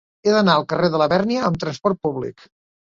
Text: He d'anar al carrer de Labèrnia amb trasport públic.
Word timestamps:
He 0.27 0.31
d'anar 0.35 0.55
al 0.61 0.65
carrer 0.73 0.89
de 0.95 1.03
Labèrnia 1.03 1.47
amb 1.51 1.63
trasport 1.67 2.05
públic. 2.09 2.53